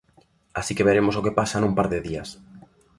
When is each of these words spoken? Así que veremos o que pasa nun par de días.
Así 0.59 0.71
que 0.77 0.87
veremos 0.89 1.15
o 1.19 1.23
que 1.25 1.37
pasa 1.39 1.61
nun 1.61 1.73
par 1.77 1.87
de 1.93 1.99
días. 2.07 2.29